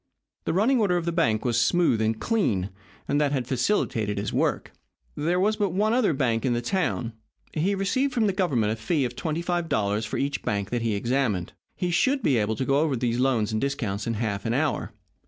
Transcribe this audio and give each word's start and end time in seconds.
The 0.45 0.53
running 0.53 0.79
order 0.79 0.97
of 0.97 1.05
the 1.05 1.11
bank 1.11 1.45
was 1.45 1.61
smooth 1.61 2.01
and 2.01 2.19
clean, 2.19 2.71
and 3.07 3.21
that 3.21 3.31
had 3.31 3.45
facilitated 3.45 4.17
his 4.17 4.33
work. 4.33 4.71
There 5.15 5.39
was 5.39 5.57
but 5.57 5.73
one 5.73 5.93
other 5.93 6.11
bank 6.11 6.43
in 6.43 6.53
the 6.53 6.61
town. 6.63 7.13
He 7.53 7.75
received 7.75 8.11
from 8.11 8.25
the 8.25 8.33
Government 8.33 8.73
a 8.73 8.77
fee 8.77 9.05
of 9.05 9.15
twenty 9.15 9.43
five 9.43 9.69
dollars 9.69 10.07
for 10.07 10.17
each 10.17 10.41
bank 10.41 10.71
that 10.71 10.81
he 10.81 10.95
examined. 10.95 11.53
He 11.75 11.91
should 11.91 12.23
be 12.23 12.37
able 12.37 12.55
to 12.55 12.65
go 12.65 12.79
over 12.79 12.95
those 12.95 13.19
loans 13.19 13.51
and 13.51 13.61
discounts 13.61 14.07
in 14.07 14.15
half 14.15 14.43
an 14.43 14.55
hour. 14.55 14.91